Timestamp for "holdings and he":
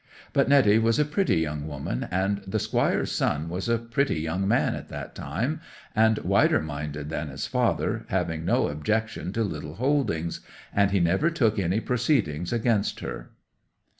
9.75-10.99